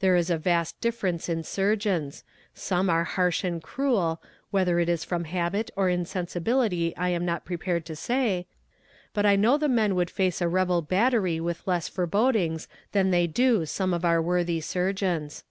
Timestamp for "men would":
9.68-10.10